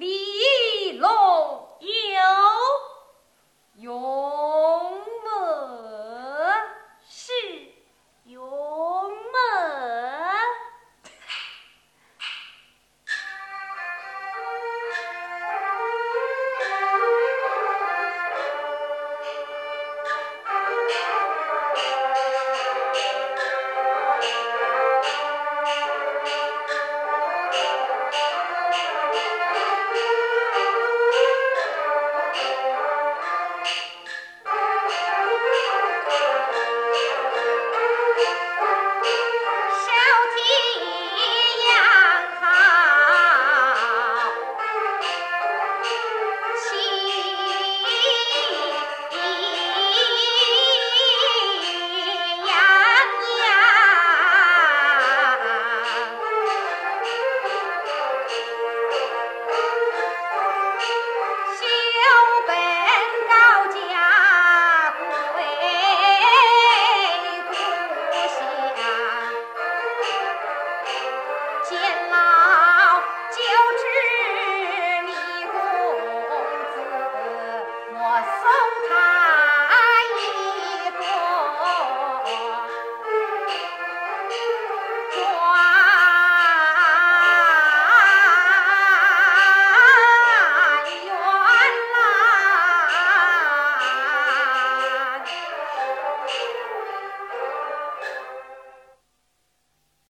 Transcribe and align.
the 0.00 0.27